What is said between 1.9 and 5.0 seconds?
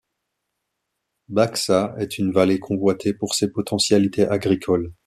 est une vallée convoitée pour ses potentialités agricoles.